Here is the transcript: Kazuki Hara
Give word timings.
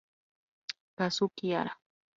Kazuki 0.97 1.53
Hara 1.55 1.73